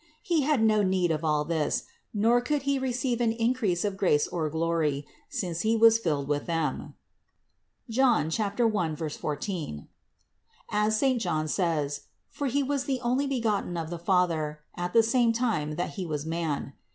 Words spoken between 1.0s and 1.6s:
of all